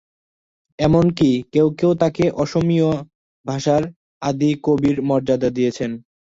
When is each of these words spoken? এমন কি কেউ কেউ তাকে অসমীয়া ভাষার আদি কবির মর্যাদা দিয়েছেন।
এমন 0.79 1.05
কি 1.17 1.31
কেউ 1.53 1.67
কেউ 1.79 1.91
তাকে 2.01 2.23
অসমীয়া 2.43 2.91
ভাষার 3.45 3.83
আদি 4.21 4.49
কবির 4.65 4.97
মর্যাদা 5.09 5.49
দিয়েছেন। 5.57 5.91